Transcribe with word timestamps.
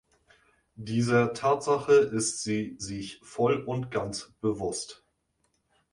Dieser 0.79 1.35
Tatsache 1.35 1.93
ist 1.93 2.41
sie 2.41 2.73
sich 2.79 3.19
voll 3.21 3.57
und 3.63 3.91
ganz 3.91 4.33
bewusst. 4.41 5.03